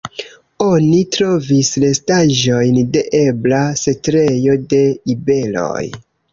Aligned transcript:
Oni 0.67 1.01
trovis 1.15 1.69
restaĵojn 1.83 2.81
de 2.97 3.05
ebla 3.21 3.61
setlejo 3.85 4.59
de 4.75 4.83
iberoj. 5.17 5.89